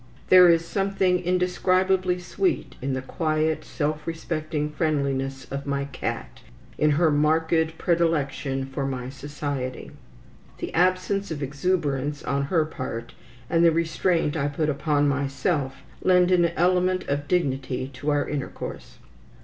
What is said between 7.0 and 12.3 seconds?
marked predilection for my society. The absence of exuberance